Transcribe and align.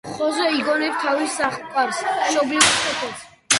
ხოზე 0.11 0.45
იგონებს 0.59 1.03
თავის 1.03 1.35
სახლ-კარს, 1.41 2.01
მშობლიურ 2.17 2.69
სოფელს. 2.73 3.25